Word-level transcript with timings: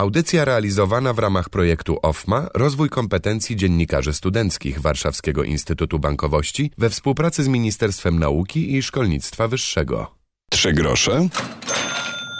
Audycja 0.00 0.44
realizowana 0.44 1.12
w 1.12 1.18
ramach 1.18 1.48
projektu 1.48 1.98
OFMA 2.02 2.48
Rozwój 2.54 2.88
kompetencji 2.88 3.56
dziennikarzy 3.56 4.12
studenckich 4.12 4.80
Warszawskiego 4.80 5.44
Instytutu 5.44 5.98
Bankowości 5.98 6.70
we 6.78 6.90
współpracy 6.90 7.44
z 7.44 7.48
Ministerstwem 7.48 8.18
Nauki 8.18 8.76
i 8.76 8.82
Szkolnictwa 8.82 9.48
Wyższego. 9.48 10.14
Trzy 10.50 10.72
grosze 10.72 11.28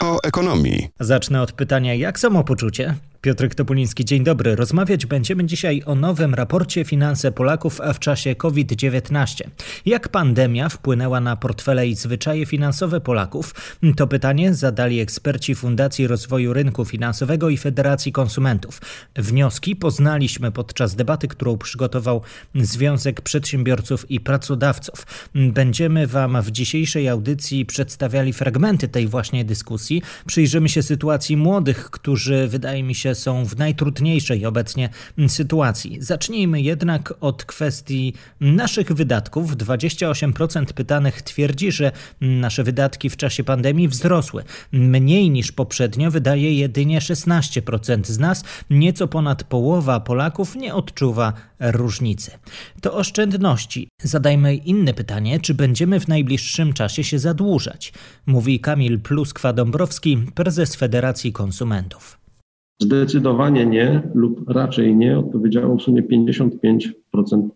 o 0.03 0.17
ekonomii. 0.23 0.89
Zacznę 0.99 1.41
od 1.41 1.51
pytania, 1.51 1.93
jak 1.93 2.19
samopoczucie? 2.19 2.95
Piotr 3.21 3.55
Topuliński, 3.55 4.05
dzień 4.05 4.23
dobry. 4.23 4.55
Rozmawiać 4.55 5.05
będziemy 5.05 5.45
dzisiaj 5.45 5.83
o 5.85 5.95
nowym 5.95 6.33
raporcie 6.33 6.85
Finanse 6.85 7.31
Polaków 7.31 7.81
w 7.93 7.99
czasie 7.99 8.35
COVID-19. 8.35 9.43
Jak 9.85 10.09
pandemia 10.09 10.69
wpłynęła 10.69 11.19
na 11.19 11.35
portfele 11.35 11.87
i 11.87 11.95
zwyczaje 11.95 12.45
finansowe 12.45 13.01
Polaków? 13.01 13.55
To 13.97 14.07
pytanie 14.07 14.53
zadali 14.53 14.99
eksperci 14.99 15.55
Fundacji 15.55 16.07
Rozwoju 16.07 16.53
Rynku 16.53 16.85
Finansowego 16.85 17.49
i 17.49 17.57
Federacji 17.57 18.11
Konsumentów. 18.11 18.81
Wnioski 19.15 19.75
poznaliśmy 19.75 20.51
podczas 20.51 20.95
debaty, 20.95 21.27
którą 21.27 21.57
przygotował 21.57 22.21
Związek 22.55 23.21
Przedsiębiorców 23.21 24.11
i 24.11 24.19
Pracodawców. 24.19 25.07
Będziemy 25.35 26.07
Wam 26.07 26.41
w 26.41 26.51
dzisiejszej 26.51 27.09
audycji 27.09 27.65
przedstawiali 27.65 28.33
fragmenty 28.33 28.87
tej 28.87 29.07
właśnie 29.07 29.45
dyskusji. 29.45 30.01
Przyjrzymy 30.25 30.69
się 30.69 30.83
sytuacji 30.83 31.37
młodych, 31.37 31.89
którzy 31.89 32.47
wydaje 32.47 32.83
mi 32.83 32.95
się 32.95 33.08
są 33.15 33.45
w 33.45 33.57
najtrudniejszej 33.57 34.45
obecnie 34.45 34.89
sytuacji. 35.27 35.97
Zacznijmy 36.01 36.61
jednak 36.61 37.13
od 37.21 37.45
kwestii 37.45 38.13
naszych 38.39 38.93
wydatków. 38.93 39.55
28% 39.55 40.65
pytanych 40.65 41.21
twierdzi, 41.21 41.71
że 41.71 41.91
nasze 42.21 42.63
wydatki 42.63 43.09
w 43.09 43.17
czasie 43.17 43.43
pandemii 43.43 43.87
wzrosły. 43.87 44.43
Mniej 44.71 45.29
niż 45.29 45.51
poprzednio 45.51 46.11
wydaje 46.11 46.53
jedynie 46.53 46.99
16% 46.99 48.05
z 48.05 48.19
nas. 48.19 48.43
Nieco 48.69 49.07
ponad 49.07 49.43
połowa 49.43 49.99
Polaków 49.99 50.55
nie 50.55 50.73
odczuwa 50.73 51.33
różnicy. 51.59 52.31
To 52.81 52.93
oszczędności. 52.93 53.89
Zadajmy 54.03 54.55
inne 54.55 54.93
pytanie, 54.93 55.39
czy 55.39 55.53
będziemy 55.53 55.99
w 55.99 56.07
najbliższym 56.07 56.73
czasie 56.73 57.03
się 57.03 57.19
zadłużać? 57.19 57.93
Mówi 58.25 58.59
Kamil 58.59 58.99
Pluskwa-Dąbrowski, 58.99 60.31
prezes 60.35 60.75
Federacji 60.75 61.33
Konsumentów. 61.33 62.19
Zdecydowanie 62.79 63.65
nie 63.65 64.01
lub 64.15 64.49
raczej 64.49 64.95
nie 64.95 65.19
odpowiedziało 65.19 65.77
w 65.77 65.81
sumie 65.81 66.03
55% 66.03 66.91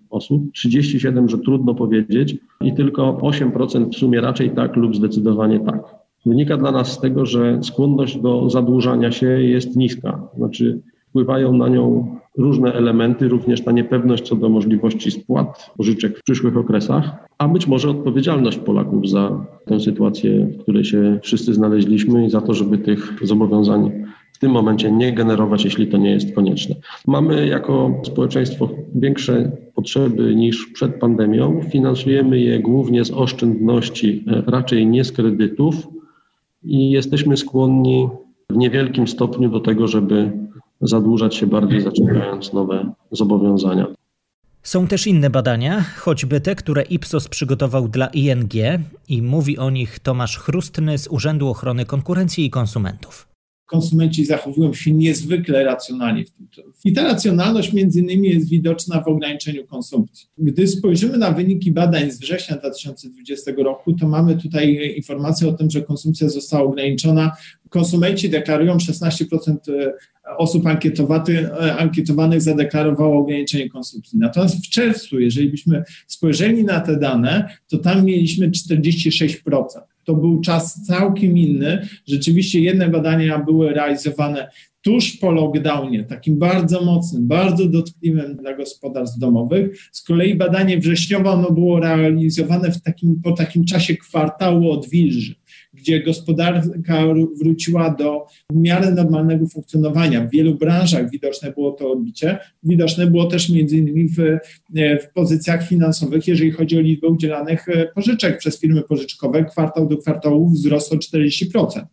osób, 0.09 0.43
37% 0.65 1.29
że 1.29 1.37
trudno 1.37 1.75
powiedzieć 1.75 2.37
i 2.61 2.73
tylko 2.73 3.13
8% 3.13 3.89
w 3.89 3.95
sumie 3.95 4.21
raczej 4.21 4.49
tak 4.49 4.75
lub 4.75 4.95
zdecydowanie 4.95 5.59
tak. 5.59 5.95
Wynika 6.25 6.57
dla 6.57 6.71
nas 6.71 6.91
z 6.91 6.99
tego, 6.99 7.25
że 7.25 7.59
skłonność 7.63 8.17
do 8.17 8.49
zadłużania 8.49 9.11
się 9.11 9.27
jest 9.27 9.75
niska, 9.75 10.27
znaczy 10.37 10.81
wpływają 11.09 11.53
na 11.53 11.67
nią 11.67 12.15
różne 12.37 12.73
elementy, 12.73 13.27
również 13.27 13.61
ta 13.61 13.71
niepewność 13.71 14.23
co 14.23 14.35
do 14.35 14.49
możliwości 14.49 15.11
spłat 15.11 15.71
pożyczek 15.77 16.19
w 16.19 16.23
przyszłych 16.23 16.57
okresach, 16.57 17.27
a 17.37 17.47
być 17.47 17.67
może 17.67 17.89
odpowiedzialność 17.89 18.57
Polaków 18.57 19.09
za 19.09 19.45
tę 19.65 19.79
sytuację, 19.79 20.45
w 20.45 20.61
której 20.61 20.85
się 20.85 21.19
wszyscy 21.23 21.53
znaleźliśmy 21.53 22.25
i 22.25 22.29
za 22.29 22.41
to, 22.41 22.53
żeby 22.53 22.77
tych 22.77 23.19
zobowiązań 23.21 23.91
w 24.33 24.39
tym 24.39 24.51
momencie 24.51 24.91
nie 24.91 25.13
generować, 25.13 25.65
jeśli 25.65 25.87
to 25.87 25.97
nie 25.97 26.11
jest 26.11 26.35
konieczne. 26.35 26.75
Mamy 27.07 27.47
jako 27.47 28.01
społeczeństwo 28.03 28.69
większe 28.95 29.51
potrzeby 29.75 30.35
niż 30.35 30.67
przed 30.73 30.99
pandemią. 30.99 31.61
Finansujemy 31.71 32.39
je 32.39 32.59
głównie 32.59 33.05
z 33.05 33.11
oszczędności, 33.11 34.23
e, 34.27 34.43
raczej 34.47 34.87
nie 34.87 35.03
z 35.03 35.11
kredytów 35.11 35.87
i 36.63 36.91
jesteśmy 36.91 37.37
skłonni 37.37 38.09
w 38.49 38.57
niewielkim 38.57 39.07
stopniu 39.07 39.49
do 39.49 39.59
tego, 39.59 39.87
żeby 39.87 40.31
zadłużać 40.81 41.35
się 41.35 41.47
bardziej, 41.47 41.81
zaciągając 41.81 42.53
nowe 42.53 42.91
zobowiązania. 43.11 43.87
Są 44.63 44.87
też 44.87 45.07
inne 45.07 45.29
badania, 45.29 45.85
choćby 45.97 46.41
te, 46.41 46.55
które 46.55 46.81
Ipsos 46.81 47.27
przygotował 47.27 47.87
dla 47.87 48.07
ING 48.07 48.53
i 49.09 49.21
mówi 49.21 49.57
o 49.57 49.69
nich 49.69 49.99
Tomasz 49.99 50.37
Chrustny 50.37 50.97
z 50.97 51.07
Urzędu 51.07 51.49
Ochrony 51.49 51.85
Konkurencji 51.85 52.45
i 52.45 52.49
Konsumentów 52.49 53.32
konsumenci 53.73 54.25
zachowują 54.25 54.73
się 54.73 54.91
niezwykle 54.91 55.63
racjonalnie 55.63 56.25
w 56.25 56.31
tym 56.31 56.47
czasie. 56.47 56.67
I 56.85 56.93
ta 56.93 57.03
racjonalność 57.03 57.73
między 57.73 57.99
innymi 57.99 58.29
jest 58.29 58.49
widoczna 58.49 59.01
w 59.01 59.07
ograniczeniu 59.07 59.67
konsumpcji. 59.67 60.27
Gdy 60.37 60.67
spojrzymy 60.67 61.17
na 61.17 61.31
wyniki 61.31 61.71
badań 61.71 62.11
z 62.11 62.19
września 62.19 62.57
2020 62.57 63.51
roku, 63.57 63.93
to 63.93 64.07
mamy 64.07 64.37
tutaj 64.37 64.93
informację 64.97 65.47
o 65.47 65.53
tym, 65.53 65.69
że 65.69 65.81
konsumpcja 65.81 66.29
została 66.29 66.63
ograniczona. 66.63 67.31
Konsumenci 67.69 68.29
deklarują 68.29 68.77
16% 68.77 69.55
e, 69.69 69.93
osób 70.37 70.63
ankietowanych 71.77 72.41
zadeklarowało 72.41 73.19
ograniczenie 73.19 73.69
konsumpcji. 73.69 74.19
Natomiast 74.19 74.55
w 74.65 74.69
czerwcu, 74.69 75.19
jeżeli 75.19 75.49
byśmy 75.49 75.83
spojrzeli 76.07 76.63
na 76.63 76.79
te 76.79 76.99
dane, 76.99 77.57
to 77.67 77.77
tam 77.77 78.05
mieliśmy 78.05 78.51
46% 78.51 79.63
to 80.03 80.13
był 80.13 80.41
czas 80.41 80.85
całkiem 80.87 81.37
inny. 81.37 81.87
Rzeczywiście 82.07 82.59
jedne 82.59 82.89
badania 82.89 83.39
były 83.39 83.73
realizowane 83.73 84.49
tuż 84.83 85.17
po 85.17 85.31
lockdownie, 85.31 86.03
takim 86.03 86.39
bardzo 86.39 86.81
mocnym, 86.81 87.27
bardzo 87.27 87.65
dotkliwym 87.65 88.35
dla 88.35 88.57
gospodarstw 88.57 89.19
domowych. 89.19 89.89
Z 89.91 90.03
kolei 90.03 90.35
badanie 90.35 90.77
wrześniowe 90.79 91.29
ono 91.29 91.51
było 91.51 91.79
realizowane 91.79 92.71
w 92.71 92.81
takim, 92.81 93.21
po 93.23 93.31
takim 93.31 93.65
czasie 93.65 93.97
kwartału 93.97 94.71
odwilży 94.71 95.35
gdzie 95.73 96.03
gospodarka 96.03 97.03
wróciła 97.39 97.89
do 97.89 98.25
w 98.49 98.55
miarę 98.55 98.91
normalnego 98.91 99.47
funkcjonowania. 99.47 100.25
W 100.27 100.31
wielu 100.31 100.55
branżach 100.55 101.09
widoczne 101.11 101.51
było 101.51 101.71
to 101.71 101.91
odbicie. 101.91 102.37
Widoczne 102.63 103.07
było 103.07 103.25
też 103.25 103.49
między 103.49 103.77
innymi 103.77 104.07
w, 104.07 104.17
w 104.75 105.13
pozycjach 105.13 105.67
finansowych, 105.67 106.27
jeżeli 106.27 106.51
chodzi 106.51 106.77
o 106.77 106.81
liczbę 106.81 107.07
udzielanych 107.07 107.69
e, 107.69 107.87
pożyczek 107.95 108.37
przez 108.37 108.59
firmy 108.59 108.81
pożyczkowe. 108.81 109.45
Kwartał 109.45 109.87
do 109.87 109.97
kwartału 109.97 110.49
wzrosło 110.49 110.97
40%. 110.97 111.85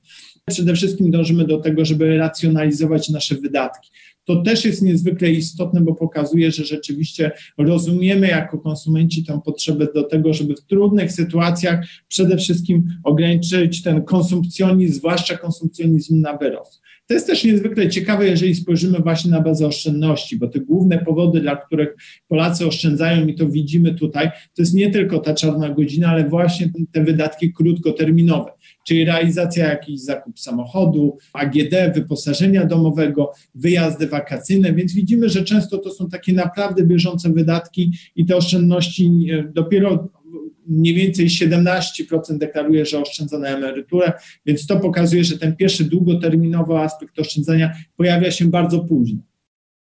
Przede 0.49 0.75
wszystkim 0.75 1.11
dążymy 1.11 1.45
do 1.45 1.61
tego, 1.61 1.85
żeby 1.85 2.17
racjonalizować 2.17 3.09
nasze 3.09 3.35
wydatki 3.35 3.91
to 4.31 4.43
też 4.43 4.65
jest 4.65 4.83
niezwykle 4.83 5.31
istotne, 5.31 5.81
bo 5.81 5.95
pokazuje, 5.95 6.51
że 6.53 6.65
rzeczywiście 6.65 7.31
rozumiemy 7.59 8.29
jako 8.29 8.59
konsumenci 8.59 9.25
tę 9.25 9.41
potrzebę 9.45 9.87
do 9.95 10.03
tego, 10.03 10.35
żeby 10.35 10.55
w 10.55 10.61
trudnych 10.61 11.13
sytuacjach 11.13 11.87
przede 12.09 12.37
wszystkim 12.37 12.89
ograniczyć 13.05 13.83
ten 13.83 14.05
konsumpcjonizm, 14.05 14.95
zwłaszcza 14.95 15.37
konsumpcjonizm 15.37 16.21
na 16.21 16.37
wyrost. 16.37 16.83
To 17.11 17.15
jest 17.15 17.27
też 17.27 17.45
niezwykle 17.45 17.89
ciekawe, 17.89 18.29
jeżeli 18.29 18.55
spojrzymy 18.55 18.99
właśnie 18.99 19.31
na 19.31 19.41
bazę 19.41 19.67
oszczędności, 19.67 20.39
bo 20.39 20.49
te 20.49 20.61
główne 20.61 20.99
powody, 20.99 21.41
dla 21.41 21.57
których 21.57 21.97
Polacy 22.29 22.67
oszczędzają, 22.67 23.27
i 23.27 23.35
to 23.35 23.49
widzimy 23.49 23.95
tutaj, 23.95 24.29
to 24.29 24.63
jest 24.63 24.75
nie 24.75 24.91
tylko 24.91 25.19
ta 25.19 25.35
czarna 25.35 25.69
godzina, 25.69 26.09
ale 26.09 26.29
właśnie 26.29 26.71
te 26.93 27.05
wydatki 27.05 27.53
krótkoterminowe, 27.53 28.51
czyli 28.87 29.05
realizacja 29.05 29.69
jakichś 29.69 30.01
zakup 30.01 30.41
samochodu, 30.41 31.19
AGD, 31.33 31.75
wyposażenia 31.95 32.67
domowego, 32.67 33.33
wyjazdy 33.55 34.07
wakacyjne, 34.07 34.73
więc 34.73 34.95
widzimy, 34.95 35.29
że 35.29 35.45
często 35.45 35.79
to 35.79 35.91
są 35.91 36.09
takie 36.09 36.33
naprawdę 36.33 36.87
bieżące 36.87 37.33
wydatki 37.33 37.93
i 38.17 38.27
te 38.27 38.37
oszczędności 38.37 39.27
e, 39.33 39.53
dopiero 39.55 40.09
mniej 40.71 40.95
więcej 40.95 41.27
17% 41.27 42.39
deklaruje, 42.39 42.87
że 42.87 43.01
oszczędza 43.01 43.39
na 43.39 43.49
emeryturę, 43.49 44.13
więc 44.47 44.67
to 44.67 44.81
pokazuje, 44.81 45.25
że 45.25 45.39
ten 45.39 45.57
pierwszy 45.57 45.85
długoterminowy 45.85 46.79
aspekt 46.79 47.19
oszczędzania 47.19 47.73
pojawia 47.97 48.31
się 48.31 48.45
bardzo 48.45 48.81
późno. 48.81 49.19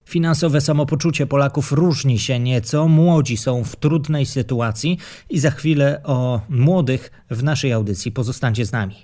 Finansowe 0.06 0.62
samopoczucie 0.62 1.28
Polaków 1.28 1.72
różni 1.72 2.20
się 2.20 2.40
nieco, 2.40 2.88
młodzi 2.88 3.38
są 3.38 3.64
w 3.64 3.76
trudnej 3.76 4.26
sytuacji 4.26 4.98
i 5.30 5.40
za 5.40 5.52
chwilę 5.52 6.02
o 6.04 6.42
młodych 6.50 7.12
w 7.30 7.44
naszej 7.44 7.72
audycji 7.72 8.12
pozostańcie 8.12 8.66
z 8.66 8.72
nami. 8.72 8.96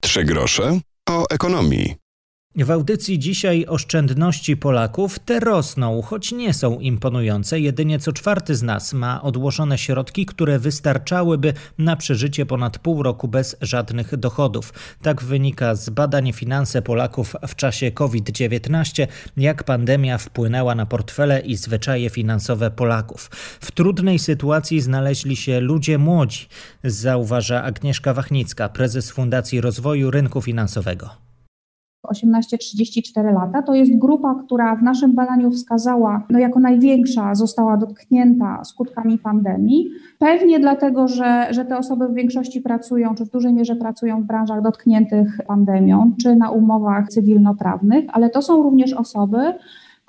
Trzy 0.00 0.24
grosze 0.24 0.80
o 1.08 1.24
ekonomii. 1.30 1.99
W 2.56 2.70
audycji 2.70 3.18
dzisiaj 3.18 3.66
oszczędności 3.68 4.56
Polaków 4.56 5.18
te 5.18 5.40
rosną, 5.40 6.02
choć 6.02 6.32
nie 6.32 6.54
są 6.54 6.80
imponujące. 6.80 7.60
Jedynie 7.60 7.98
co 7.98 8.12
czwarty 8.12 8.54
z 8.54 8.62
nas 8.62 8.92
ma 8.92 9.22
odłożone 9.22 9.78
środki, 9.78 10.26
które 10.26 10.58
wystarczałyby 10.58 11.52
na 11.78 11.96
przeżycie 11.96 12.46
ponad 12.46 12.78
pół 12.78 13.02
roku 13.02 13.28
bez 13.28 13.56
żadnych 13.60 14.16
dochodów. 14.16 14.72
Tak 15.02 15.22
wynika 15.22 15.74
z 15.74 15.90
badań 15.90 16.32
finanse 16.32 16.82
Polaków 16.82 17.36
w 17.48 17.54
czasie 17.54 17.90
COVID-19, 17.90 19.06
jak 19.36 19.64
pandemia 19.64 20.18
wpłynęła 20.18 20.74
na 20.74 20.86
portfele 20.86 21.40
i 21.40 21.56
zwyczaje 21.56 22.10
finansowe 22.10 22.70
Polaków. 22.70 23.30
W 23.60 23.72
trudnej 23.72 24.18
sytuacji 24.18 24.80
znaleźli 24.80 25.36
się 25.36 25.60
ludzie 25.60 25.98
młodzi, 25.98 26.46
zauważa 26.84 27.62
Agnieszka 27.62 28.14
Wachnicka, 28.14 28.68
prezes 28.68 29.10
Fundacji 29.10 29.60
Rozwoju 29.60 30.10
Rynku 30.10 30.42
Finansowego. 30.42 31.29
18-34 32.08 33.34
lata. 33.34 33.62
To 33.62 33.74
jest 33.74 33.98
grupa, 33.98 34.34
która 34.44 34.76
w 34.76 34.82
naszym 34.82 35.12
badaniu 35.14 35.50
wskazała, 35.50 36.26
no 36.30 36.38
jako 36.38 36.60
największa 36.60 37.34
została 37.34 37.76
dotknięta 37.76 38.64
skutkami 38.64 39.18
pandemii. 39.18 39.90
Pewnie 40.18 40.60
dlatego, 40.60 41.08
że, 41.08 41.46
że 41.50 41.64
te 41.64 41.78
osoby 41.78 42.08
w 42.08 42.14
większości 42.14 42.60
pracują, 42.60 43.14
czy 43.14 43.24
w 43.24 43.30
dużej 43.30 43.52
mierze 43.52 43.76
pracują 43.76 44.22
w 44.22 44.26
branżach 44.26 44.62
dotkniętych 44.62 45.38
pandemią, 45.46 46.12
czy 46.22 46.36
na 46.36 46.50
umowach 46.50 47.08
cywilnoprawnych, 47.08 48.04
ale 48.12 48.30
to 48.30 48.42
są 48.42 48.62
również 48.62 48.92
osoby, 48.92 49.54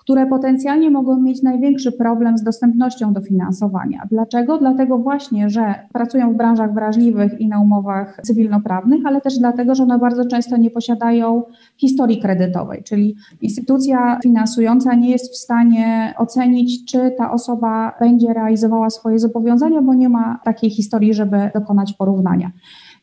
które 0.02 0.26
potencjalnie 0.26 0.92
mogą 0.92 1.22
mieć 1.22 1.44
największy 1.44 1.92
problem 1.92 2.38
z 2.38 2.44
dostępnością 2.44 3.14
dofinansowania. 3.14 4.08
Dlaczego? 4.12 4.58
Dlatego 4.58 4.98
właśnie, 4.98 5.50
że 5.50 5.76
pracują 5.94 6.34
w 6.34 6.38
branżach 6.38 6.74
wrażliwych 6.74 7.42
i 7.42 7.48
na 7.48 7.62
umowach 7.62 8.20
cywilnoprawnych, 8.24 9.06
ale 9.06 9.22
też 9.22 9.38
dlatego, 9.38 9.76
że 9.76 9.84
one 9.84 10.00
bardzo 10.00 10.26
często 10.26 10.58
nie 10.58 10.72
posiadają 10.72 11.44
historii 11.78 12.22
kredytowej, 12.22 12.84
czyli 12.84 13.16
instytucja 13.42 14.20
finansująca 14.24 14.96
nie 14.96 15.10
jest 15.10 15.34
w 15.34 15.38
stanie 15.38 16.14
ocenić, 16.18 16.92
czy 16.92 17.12
ta 17.18 17.32
osoba 17.32 17.94
będzie 18.00 18.34
realizowała 18.34 18.90
swoje 18.90 19.20
zobowiązania, 19.20 19.82
bo 19.82 19.94
nie 19.94 20.10
ma 20.10 20.40
takiej 20.44 20.70
historii, 20.70 21.14
żeby 21.14 21.52
dokonać 21.54 21.94
porównania. 21.94 22.52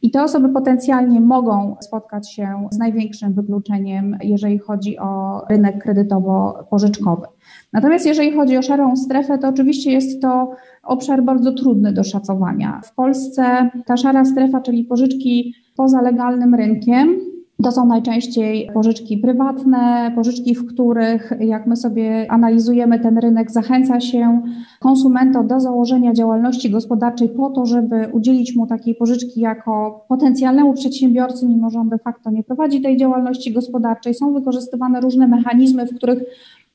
I 0.02 0.10
te 0.10 0.22
osoby 0.22 0.48
potencjalnie 0.48 1.20
mogą 1.20 1.76
spotkać 1.80 2.32
się 2.32 2.68
z 2.70 2.78
największym 2.78 3.32
wykluczeniem, 3.32 4.18
jeżeli 4.22 4.58
chodzi 4.58 4.98
o 4.98 5.42
rynek 5.50 5.84
kredytowo-pożyczkowy. 5.84 7.26
Natomiast 7.72 8.06
jeżeli 8.06 8.32
chodzi 8.32 8.56
o 8.56 8.62
szarą 8.62 8.96
strefę, 8.96 9.38
to 9.38 9.48
oczywiście 9.48 9.92
jest 9.92 10.22
to 10.22 10.50
obszar 10.82 11.22
bardzo 11.22 11.52
trudny 11.52 11.92
do 11.92 12.04
szacowania. 12.04 12.80
W 12.84 12.94
Polsce 12.94 13.70
ta 13.86 13.96
szara 13.96 14.24
strefa, 14.24 14.60
czyli 14.60 14.84
pożyczki 14.84 15.54
poza 15.76 16.02
legalnym 16.02 16.54
rynkiem, 16.54 17.27
to 17.62 17.72
są 17.72 17.86
najczęściej 17.86 18.70
pożyczki 18.74 19.18
prywatne, 19.18 20.12
pożyczki, 20.14 20.54
w 20.54 20.66
których, 20.66 21.32
jak 21.40 21.66
my 21.66 21.76
sobie 21.76 22.26
analizujemy 22.30 23.00
ten 23.00 23.18
rynek, 23.18 23.50
zachęca 23.50 24.00
się 24.00 24.42
konsumenta 24.80 25.42
do 25.42 25.60
założenia 25.60 26.12
działalności 26.12 26.70
gospodarczej 26.70 27.28
po 27.28 27.50
to, 27.50 27.66
żeby 27.66 28.08
udzielić 28.12 28.56
mu 28.56 28.66
takiej 28.66 28.94
pożyczki 28.94 29.40
jako 29.40 30.04
potencjalnemu 30.08 30.74
przedsiębiorcy, 30.74 31.46
mimo 31.46 31.70
że 31.70 31.78
on 31.78 31.88
de 31.88 31.98
facto 31.98 32.30
nie 32.30 32.42
prowadzi 32.42 32.80
tej 32.80 32.96
działalności 32.96 33.52
gospodarczej. 33.52 34.14
Są 34.14 34.34
wykorzystywane 34.34 35.00
różne 35.00 35.28
mechanizmy, 35.28 35.86
w 35.86 35.94
których 35.94 36.18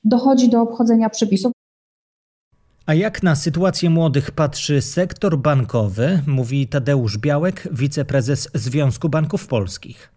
dochodzi 0.03 0.49
do 0.49 0.61
obchodzenia 0.61 1.09
przepisów. 1.09 1.51
A 2.85 2.93
jak 2.93 3.23
na 3.23 3.35
sytuację 3.35 3.89
młodych 3.89 4.31
patrzy 4.31 4.81
sektor 4.81 5.37
bankowy, 5.37 6.19
mówi 6.27 6.67
Tadeusz 6.67 7.17
Białek, 7.17 7.67
wiceprezes 7.71 8.49
Związku 8.53 9.09
Banków 9.09 9.47
Polskich. 9.47 10.12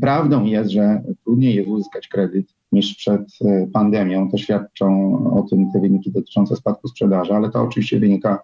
Prawdą 0.00 0.44
jest, 0.44 0.70
że 0.70 1.02
trudniej 1.24 1.54
jest 1.54 1.68
uzyskać 1.68 2.08
kredyt 2.08 2.46
niż 2.72 2.94
przed 2.94 3.20
e, 3.44 3.66
pandemią. 3.72 4.30
To 4.30 4.36
świadczą 4.36 5.14
o 5.34 5.42
tym 5.42 5.72
te 5.72 5.80
wyniki 5.80 6.10
dotyczące 6.10 6.56
spadku 6.56 6.88
sprzedaży, 6.88 7.34
ale 7.34 7.50
to 7.50 7.62
oczywiście 7.62 8.00
wynika 8.00 8.42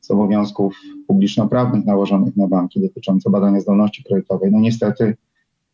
z 0.00 0.10
obowiązków 0.10 0.76
publiczno-prawnych 1.06 1.86
nałożonych 1.86 2.36
na 2.36 2.48
banki 2.48 2.80
dotyczące 2.80 3.30
badania 3.30 3.60
zdolności 3.60 4.04
kredytowej. 4.04 4.52
No 4.52 4.60
niestety 4.60 5.16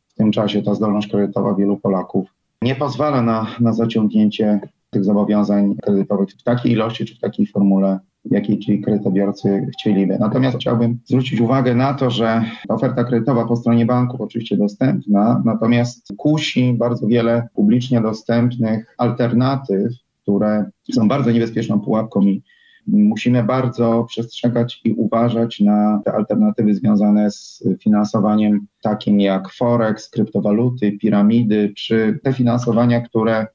w 0.08 0.14
tym 0.14 0.32
czasie 0.32 0.62
ta 0.62 0.74
zdolność 0.74 1.08
kredytowa 1.08 1.54
wielu 1.54 1.76
Polaków 1.76 2.28
nie 2.62 2.74
pozwala 2.74 3.22
na, 3.22 3.46
na 3.60 3.72
zaciągnięcie 3.72 4.60
tych 4.90 5.04
zobowiązań 5.04 5.76
kredytowych 5.82 6.30
w 6.30 6.42
takiej 6.42 6.72
ilości 6.72 7.04
czy 7.04 7.14
w 7.14 7.18
takiej 7.18 7.46
formule, 7.46 7.98
jakiej 8.30 8.58
ci 8.58 8.80
kredytobiorcy 8.80 9.66
chcieliby. 9.72 10.18
Natomiast 10.18 10.56
chciałbym 10.56 10.98
zwrócić 11.04 11.40
uwagę 11.40 11.74
na 11.74 11.94
to, 11.94 12.10
że 12.10 12.44
oferta 12.68 13.04
kredytowa 13.04 13.44
po 13.44 13.56
stronie 13.56 13.86
banków 13.86 14.20
oczywiście 14.20 14.56
dostępna, 14.56 15.42
natomiast 15.44 16.12
kusi 16.16 16.74
bardzo 16.78 17.06
wiele 17.06 17.48
publicznie 17.54 18.00
dostępnych 18.00 18.94
alternatyw, 18.98 19.92
które 20.22 20.70
są 20.94 21.08
bardzo 21.08 21.30
niebezpieczną 21.30 21.80
pułapką 21.80 22.22
i 22.22 22.42
musimy 22.86 23.42
bardzo 23.42 24.04
przestrzegać 24.08 24.80
i 24.84 24.92
uważać 24.92 25.60
na 25.60 26.00
te 26.04 26.12
alternatywy 26.12 26.74
związane 26.74 27.30
z 27.30 27.64
finansowaniem 27.80 28.66
takim 28.82 29.20
jak 29.20 29.52
forex, 29.52 30.10
kryptowaluty, 30.10 30.92
piramidy, 30.92 31.72
czy 31.76 32.18
te 32.22 32.32
finansowania, 32.32 33.00
które 33.00 33.46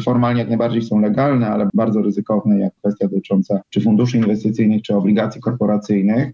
formalnie 0.00 0.40
jak 0.40 0.48
najbardziej 0.48 0.82
są 0.82 1.00
legalne, 1.00 1.48
ale 1.48 1.68
bardzo 1.74 2.02
ryzykowne, 2.02 2.58
jak 2.58 2.74
kwestia 2.74 3.08
dotycząca 3.08 3.60
czy 3.70 3.80
funduszy 3.80 4.16
inwestycyjnych, 4.16 4.82
czy 4.82 4.96
obligacji 4.96 5.40
korporacyjnych. 5.40 6.32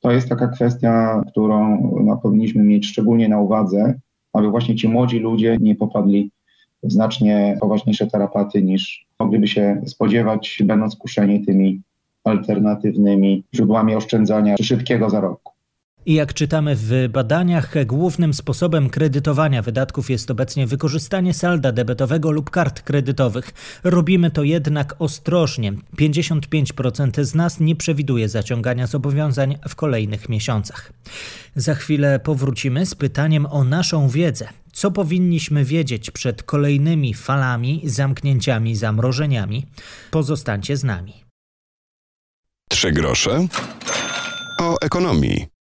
To 0.00 0.12
jest 0.12 0.28
taka 0.28 0.48
kwestia, 0.48 1.22
którą 1.30 1.80
no, 2.04 2.16
powinniśmy 2.16 2.62
mieć 2.62 2.86
szczególnie 2.86 3.28
na 3.28 3.40
uwadze, 3.40 3.94
aby 4.32 4.50
właśnie 4.50 4.76
ci 4.76 4.88
młodzi 4.88 5.18
ludzie 5.18 5.56
nie 5.60 5.74
popadli 5.74 6.30
w 6.82 6.92
znacznie 6.92 7.58
poważniejsze 7.60 8.06
tarapaty 8.06 8.62
niż 8.62 9.06
mogliby 9.20 9.48
się 9.48 9.82
spodziewać, 9.86 10.62
będąc 10.64 10.94
skuszeni 10.94 11.44
tymi 11.44 11.80
alternatywnymi 12.24 13.44
źródłami 13.54 13.94
oszczędzania 13.94 14.54
czy 14.56 14.64
szybkiego 14.64 15.10
zarobku. 15.10 15.57
I 16.06 16.14
jak 16.14 16.34
czytamy 16.34 16.76
w 16.76 17.08
badaniach, 17.08 17.86
głównym 17.86 18.34
sposobem 18.34 18.90
kredytowania 18.90 19.62
wydatków 19.62 20.10
jest 20.10 20.30
obecnie 20.30 20.66
wykorzystanie 20.66 21.34
salda 21.34 21.72
debetowego 21.72 22.30
lub 22.30 22.50
kart 22.50 22.82
kredytowych. 22.82 23.52
Robimy 23.84 24.30
to 24.30 24.42
jednak 24.42 24.94
ostrożnie. 24.98 25.72
55% 25.96 27.24
z 27.24 27.34
nas 27.34 27.60
nie 27.60 27.76
przewiduje 27.76 28.28
zaciągania 28.28 28.86
zobowiązań 28.86 29.58
w 29.68 29.74
kolejnych 29.74 30.28
miesiącach. 30.28 30.92
Za 31.56 31.74
chwilę 31.74 32.20
powrócimy 32.20 32.86
z 32.86 32.94
pytaniem 32.94 33.46
o 33.46 33.64
naszą 33.64 34.08
wiedzę. 34.08 34.48
Co 34.72 34.90
powinniśmy 34.90 35.64
wiedzieć 35.64 36.10
przed 36.10 36.42
kolejnymi 36.42 37.14
falami, 37.14 37.82
zamknięciami, 37.84 38.76
zamrożeniami? 38.76 39.66
Pozostańcie 40.10 40.76
z 40.76 40.84
nami. 40.84 41.24
Trzy 42.68 42.92
grosze 42.92 43.46
o 44.60 44.76
ekonomii. 44.80 45.57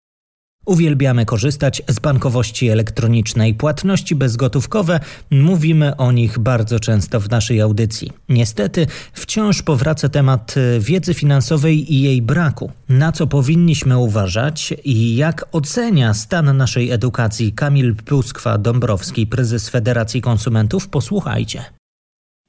Uwielbiamy 0.68 1.26
korzystać 1.26 1.82
z 1.88 2.00
bankowości 2.00 2.70
elektronicznej. 2.70 3.54
Płatności 3.54 4.16
bezgotówkowe, 4.16 5.00
mówimy 5.32 5.96
o 5.98 6.12
nich 6.12 6.40
bardzo 6.40 6.80
często 6.80 7.20
w 7.20 7.30
naszej 7.30 7.62
audycji. 7.62 8.12
Niestety, 8.30 8.88
wciąż 9.14 9.62
powraca 9.62 10.10
temat 10.10 10.56
e, 10.58 10.80
wiedzy 10.80 11.14
finansowej 11.14 11.94
i 11.94 12.02
jej 12.02 12.22
braku. 12.22 12.72
Na 12.90 13.12
co 13.12 13.28
powinniśmy 13.28 13.98
uważać 13.98 14.74
i 14.84 15.16
jak 15.16 15.46
ocenia 15.52 16.14
stan 16.14 16.58
naszej 16.58 16.92
edukacji 16.92 17.54
Kamil 17.54 17.96
Pluskwa-Dąbrowski, 17.96 19.28
prezes 19.28 19.70
Federacji 19.70 20.22
Konsumentów? 20.22 20.88
Posłuchajcie. 20.88 21.66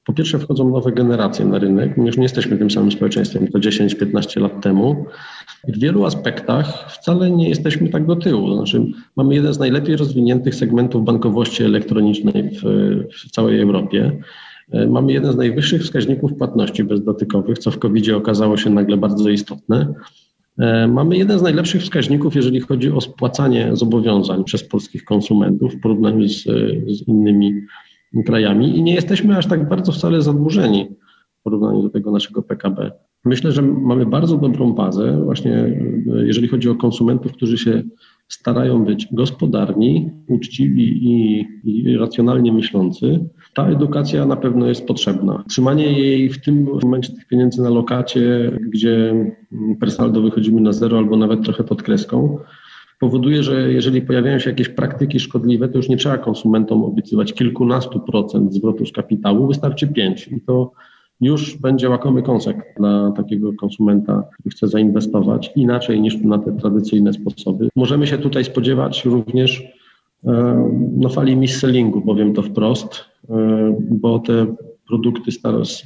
Po 0.09 0.12
pierwsze, 0.12 0.38
wchodzą 0.38 0.70
nowe 0.70 0.93
generacje 0.93 1.44
na 1.44 1.59
rynek. 1.59 1.97
My 1.97 2.06
już 2.06 2.17
nie 2.17 2.23
jesteśmy 2.23 2.59
tym 2.59 2.70
samym 2.70 2.93
społeczeństwem, 2.93 3.49
to 3.49 3.59
10-15 3.59 4.41
lat 4.41 4.62
temu. 4.62 5.06
W 5.69 5.78
wielu 5.78 6.05
aspektach 6.05 6.93
wcale 6.93 7.31
nie 7.31 7.49
jesteśmy 7.49 7.88
tak 7.88 8.06
do 8.06 8.16
tyłu. 8.16 8.56
Znaczy, 8.56 8.87
mamy 9.16 9.34
jeden 9.34 9.55
z 9.55 9.58
najlepiej 9.58 9.96
rozwiniętych 9.96 10.55
segmentów 10.55 11.05
bankowości 11.05 11.62
elektronicznej 11.62 12.50
w, 12.50 12.62
w 13.12 13.31
całej 13.31 13.60
Europie. 13.60 14.22
E, 14.72 14.86
mamy 14.86 15.12
jeden 15.12 15.32
z 15.32 15.36
najwyższych 15.36 15.82
wskaźników 15.82 16.34
płatności 16.34 16.84
bezdotykowych, 16.84 17.58
co 17.58 17.70
w 17.70 17.79
covid 17.79 18.08
okazało 18.08 18.56
się 18.56 18.70
nagle 18.70 18.96
bardzo 18.96 19.31
istotne. 19.31 19.94
E, 20.58 20.88
mamy 20.88 21.17
jeden 21.17 21.38
z 21.38 21.43
najlepszych 21.43 21.82
wskaźników, 21.82 22.36
jeżeli 22.36 22.60
chodzi 22.60 22.91
o 22.91 23.00
spłacanie 23.00 23.70
zobowiązań 23.72 24.44
przez 24.44 24.65
polskich 24.65 25.05
konsumentów 25.05 25.74
w 25.74 25.81
porównaniu 25.81 26.29
z, 26.29 26.43
z 26.86 27.08
innymi 27.08 27.53
krajami 28.27 28.77
i 28.79 28.82
nie 28.82 28.94
jesteśmy 28.94 29.36
aż 29.36 29.46
tak 29.46 29.69
bardzo 29.69 29.93
wcale 29.93 30.22
zadłużeni 30.22 30.88
w 31.41 31.43
porównaniu 31.43 31.82
do 31.82 31.91
tego 31.91 32.10
naszego 32.10 32.43
PKB. 32.43 32.91
Myślę, 33.29 33.53
że 33.53 33.63
mamy 33.63 34.06
bardzo 34.06 34.37
dobrą 34.37 34.73
bazę, 34.73 35.23
właśnie 35.25 35.81
jeżeli 36.06 36.49
chodzi 36.49 36.69
o 36.69 36.75
konsumentów, 36.75 37.32
którzy 37.32 37.58
się 37.58 37.82
starają 38.29 38.85
być 38.85 39.08
gospodarni, 39.13 40.11
uczciwi 40.29 41.13
i, 41.13 41.47
i, 41.65 41.97
racjonalnie 41.97 42.53
myślący. 42.53 43.29
Ta 43.55 43.69
edukacja 43.69 44.27
na 44.27 44.37
pewno 44.37 44.67
jest 44.67 44.87
potrzebna. 44.87 45.44
Trzymanie 45.49 45.93
jej 45.93 46.31
w 46.31 46.41
tym 46.41 46.69
momencie 46.82 47.13
tych 47.13 47.27
pieniędzy 47.27 47.63
na 47.63 47.70
lokacie, 47.70 48.53
gdzie 48.61 49.15
per 49.81 49.91
saldo 49.91 50.23
wychodzimy 50.23 50.61
na 50.61 50.73
zero 50.73 50.99
albo 50.99 51.17
nawet 51.17 51.44
trochę 51.44 51.65
pod 51.65 51.82
kreską, 51.82 52.39
powoduje, 52.99 53.43
że 53.43 53.73
jeżeli 53.73 54.03
pojawiają 54.03 54.39
się 54.39 54.51
jakieś 54.51 54.69
praktyki 54.69 55.20
szkodliwe, 55.20 55.69
to 55.69 55.77
już 55.77 55.89
nie 55.89 55.97
trzeba 55.97 56.19
konsumentom 56.19 56.85
obiecywać 56.85 57.32
kilkunastu 57.35 58.01
procent 58.01 58.55
zwrotu 58.55 58.87
z 58.87 58.93
kapitału, 58.93 59.47
wystarczy 59.47 59.89
pięć 59.89 60.29
i 60.29 60.41
to 60.41 60.73
już 61.20 61.56
będzie 61.56 61.91
łakomy 61.91 62.22
kąsek 62.22 62.75
dla 62.77 63.13
takiego 63.17 63.53
konsumenta, 63.53 64.22
który 64.32 64.51
chce 64.51 64.69
zainwestować 64.69 65.53
inaczej 65.56 66.01
niż 66.01 66.17
na 66.17 66.39
te 66.39 66.53
tradycyjne 66.53 67.13
sposoby. 67.13 67.69
Możemy 67.77 68.06
się 68.06 68.19
tutaj 68.19 68.44
spodziewać 68.44 69.05
również 69.05 69.63
e, 70.25 70.70
no, 70.96 71.08
fali 71.08 71.37
mis-sellingu, 71.37 72.01
powiem 72.01 72.34
to 72.34 72.43
wprost, 72.43 73.05
e, 73.31 73.77
bo 73.91 74.19
te 74.19 74.46
produkty 74.89 75.31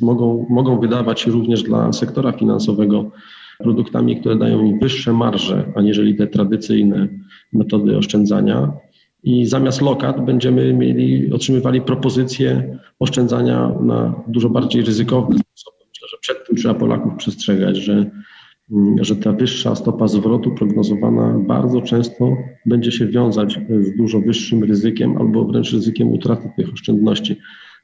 mogą, 0.00 0.46
mogą 0.50 0.80
wydawać 0.80 1.20
się 1.20 1.30
również 1.30 1.62
dla 1.62 1.92
sektora 1.92 2.32
finansowego 2.32 3.10
produktami, 3.58 4.16
które 4.16 4.36
dają 4.36 4.64
im 4.64 4.78
wyższe 4.78 5.12
marże, 5.12 5.72
aniżeli 5.74 6.16
te 6.16 6.26
tradycyjne 6.26 7.08
metody 7.52 7.98
oszczędzania. 7.98 8.72
I 9.22 9.46
zamiast 9.46 9.80
lokat 9.80 10.24
będziemy 10.24 10.74
mieli, 10.74 11.32
otrzymywali 11.32 11.80
propozycje 11.80 12.78
oszczędzania 12.98 13.74
na 13.80 14.22
dużo 14.28 14.48
bardziej 14.50 14.82
ryzykowne 14.82 15.38
sposoby. 15.38 15.84
Myślę, 15.88 16.08
że 16.08 16.16
przed 16.20 16.46
tym 16.46 16.56
trzeba 16.56 16.74
Polaków 16.74 17.12
przestrzegać, 17.16 17.76
że, 17.76 18.10
mm, 18.72 19.04
że 19.04 19.16
ta 19.16 19.32
wyższa 19.32 19.74
stopa 19.74 20.08
zwrotu 20.08 20.50
prognozowana 20.50 21.38
bardzo 21.38 21.82
często 21.82 22.36
będzie 22.66 22.92
się 22.92 23.06
wiązać 23.06 23.60
z 23.80 23.96
dużo 23.96 24.20
wyższym 24.20 24.64
ryzykiem 24.64 25.16
albo 25.16 25.44
wręcz 25.44 25.72
ryzykiem 25.72 26.12
utraty 26.12 26.50
tych 26.56 26.72
oszczędności. 26.72 27.36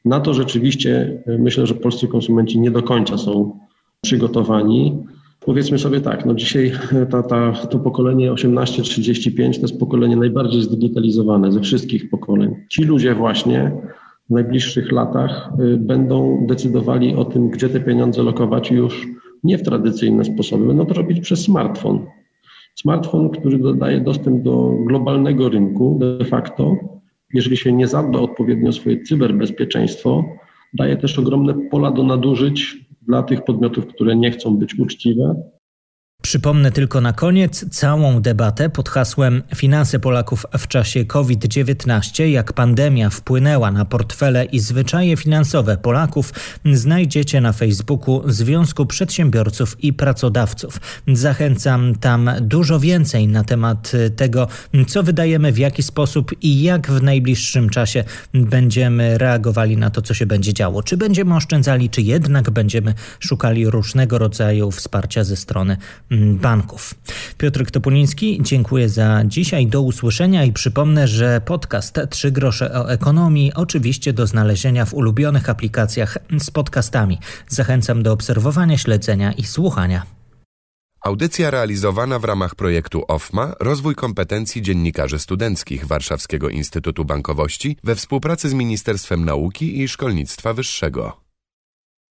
Na 0.04 0.20
to 0.20 0.34
rzeczywiście 0.34 1.22
e, 1.26 1.38
myślę, 1.38 1.66
że 1.66 1.74
polscy 1.74 2.08
konsumenci 2.08 2.60
nie 2.60 2.70
do 2.70 2.82
końca 2.82 3.18
są 3.18 3.58
przygotowani. 4.02 5.04
Powiedzmy 5.48 5.78
sobie 5.78 6.00
tak, 6.00 6.26
no 6.26 6.34
dzisiaj 6.34 6.72
ta, 7.10 7.22
ta, 7.22 7.52
to 7.52 7.78
pokolenie 7.78 8.32
18-35 8.32 9.54
to 9.54 9.60
jest 9.62 9.78
pokolenie 9.78 10.16
najbardziej 10.16 10.62
zdigitalizowane 10.62 11.52
ze 11.52 11.60
wszystkich 11.60 12.10
pokoleń. 12.10 12.54
Ci 12.68 12.82
ludzie 12.84 13.14
właśnie 13.14 13.72
w 14.30 14.34
najbliższych 14.34 14.92
latach 14.92 15.50
y, 15.60 15.76
będą 15.76 16.46
decydowali 16.46 17.14
o 17.14 17.24
tym, 17.24 17.50
gdzie 17.50 17.68
te 17.68 17.80
pieniądze 17.80 18.22
lokować 18.22 18.70
już 18.70 19.08
nie 19.44 19.58
w 19.58 19.62
tradycyjne 19.62 20.24
sposoby, 20.24 20.66
będą 20.66 20.86
to 20.86 20.94
robić 20.94 21.20
przez 21.20 21.40
smartfon. 21.40 22.06
Smartfon, 22.74 23.30
który 23.30 23.74
daje 23.74 24.00
dostęp 24.00 24.42
do 24.42 24.74
globalnego 24.86 25.48
rynku 25.48 25.98
de 26.00 26.24
facto, 26.24 26.76
jeżeli 27.34 27.56
się 27.56 27.72
nie 27.72 27.86
zadba 27.86 28.18
odpowiednio 28.18 28.68
o 28.68 28.72
swoje 28.72 29.02
cyberbezpieczeństwo, 29.02 30.24
daje 30.74 30.96
też 30.96 31.18
ogromne 31.18 31.54
pola 31.70 31.90
do 31.90 32.02
nadużyć 32.02 32.87
dla 33.08 33.22
tych 33.22 33.44
podmiotów, 33.44 33.86
które 33.86 34.16
nie 34.16 34.30
chcą 34.30 34.56
być 34.56 34.78
uczciwe, 34.78 35.42
Przypomnę 36.22 36.72
tylko 36.72 37.00
na 37.00 37.12
koniec 37.12 37.64
całą 37.70 38.22
debatę 38.22 38.70
pod 38.70 38.88
hasłem 38.88 39.42
Finanse 39.54 39.98
Polaków 39.98 40.46
w 40.58 40.68
czasie 40.68 41.04
COVID-19, 41.04 42.24
jak 42.24 42.52
pandemia 42.52 43.10
wpłynęła 43.10 43.70
na 43.70 43.84
portfele 43.84 44.44
i 44.44 44.60
zwyczaje 44.60 45.16
finansowe 45.16 45.76
Polaków, 45.76 46.32
znajdziecie 46.72 47.40
na 47.40 47.52
Facebooku 47.52 48.22
Związku 48.26 48.86
Przedsiębiorców 48.86 49.84
i 49.84 49.92
Pracodawców. 49.92 50.80
Zachęcam 51.08 51.94
tam 51.94 52.30
dużo 52.40 52.80
więcej 52.80 53.28
na 53.28 53.44
temat 53.44 53.92
tego, 54.16 54.48
co 54.88 55.02
wydajemy, 55.02 55.52
w 55.52 55.58
jaki 55.58 55.82
sposób 55.82 56.32
i 56.42 56.62
jak 56.62 56.90
w 56.90 57.02
najbliższym 57.02 57.70
czasie 57.70 58.04
będziemy 58.34 59.18
reagowali 59.18 59.76
na 59.76 59.90
to, 59.90 60.02
co 60.02 60.14
się 60.14 60.26
będzie 60.26 60.54
działo. 60.54 60.82
Czy 60.82 60.96
będziemy 60.96 61.34
oszczędzali, 61.36 61.90
czy 61.90 62.02
jednak 62.02 62.50
będziemy 62.50 62.94
szukali 63.20 63.70
różnego 63.70 64.18
rodzaju 64.18 64.70
wsparcia 64.70 65.24
ze 65.24 65.36
strony 65.36 65.76
banków. 66.10 66.94
Piotr 67.38 67.70
Topuliński, 67.70 68.38
dziękuję 68.42 68.88
za 68.88 69.22
dzisiaj. 69.24 69.66
Do 69.66 69.82
usłyszenia 69.82 70.44
i 70.44 70.52
przypomnę, 70.52 71.08
że 71.08 71.40
podcast 71.44 72.00
Trzy 72.10 72.32
grosze 72.32 72.72
o 72.72 72.92
ekonomii 72.92 73.52
oczywiście 73.54 74.12
do 74.12 74.26
znalezienia 74.26 74.84
w 74.84 74.94
ulubionych 74.94 75.50
aplikacjach 75.50 76.18
z 76.38 76.50
podcastami. 76.50 77.18
Zachęcam 77.48 78.02
do 78.02 78.12
obserwowania, 78.12 78.78
śledzenia 78.78 79.32
i 79.32 79.44
słuchania. 79.44 80.02
Audycja 81.00 81.50
realizowana 81.50 82.18
w 82.18 82.24
ramach 82.24 82.54
projektu 82.54 83.04
OFMA 83.08 83.54
Rozwój 83.60 83.94
kompetencji 83.94 84.62
dziennikarzy 84.62 85.18
studenckich 85.18 85.86
Warszawskiego 85.86 86.48
Instytutu 86.48 87.04
Bankowości 87.04 87.76
we 87.84 87.94
współpracy 87.94 88.48
z 88.48 88.54
Ministerstwem 88.54 89.24
Nauki 89.24 89.80
i 89.80 89.88
Szkolnictwa 89.88 90.54
Wyższego. 90.54 91.27